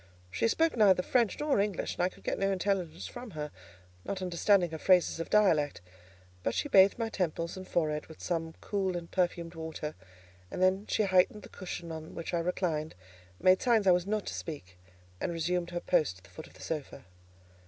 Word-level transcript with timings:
She 0.31 0.47
spoke 0.47 0.75
neither 0.75 1.03
French 1.03 1.39
nor 1.39 1.59
English, 1.59 1.93
and 1.93 2.01
I 2.03 2.09
could 2.09 2.23
get 2.23 2.39
no 2.39 2.51
intelligence 2.51 3.05
from 3.05 3.29
her, 3.37 3.51
not 4.03 4.19
understanding 4.19 4.71
her 4.71 4.79
phrases 4.79 5.19
of 5.19 5.29
dialect. 5.29 5.79
But 6.41 6.55
she 6.55 6.67
bathed 6.67 6.97
my 6.97 7.07
temples 7.09 7.55
and 7.55 7.67
forehead 7.67 8.07
with 8.07 8.19
some 8.19 8.55
cool 8.61 8.97
and 8.97 9.11
perfumed 9.11 9.53
water, 9.53 9.93
and 10.49 10.59
then 10.59 10.87
she 10.87 11.03
heightened 11.03 11.43
the 11.43 11.49
cushion 11.49 11.91
on 11.91 12.15
which 12.15 12.33
I 12.33 12.39
reclined, 12.39 12.95
made 13.39 13.61
signs 13.61 13.83
that 13.83 13.91
I 13.91 13.93
was 13.93 14.07
not 14.07 14.25
to 14.25 14.33
speak, 14.33 14.79
and 15.19 15.31
resumed 15.31 15.69
her 15.69 15.79
post 15.79 16.17
at 16.17 16.23
the 16.23 16.31
foot 16.31 16.47
of 16.47 16.53
the 16.55 16.63
sofa. 16.63 17.05